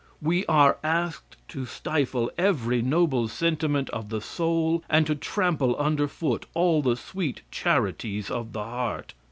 We 0.19 0.47
are 0.47 0.79
asked 0.83 1.37
to 1.49 1.67
stifle 1.67 2.31
every 2.35 2.81
noble 2.81 3.27
sentiment 3.27 3.87
of 3.91 4.09
the 4.09 4.19
soul, 4.19 4.83
and 4.89 5.05
to 5.05 5.13
trample 5.13 5.75
under 5.79 6.07
foot 6.07 6.47
all 6.55 6.81
the 6.81 6.95
sweet 6.95 7.43
charities 7.51 8.31
of 8.31 8.51
the 8.51 8.63
heart. 8.63 9.13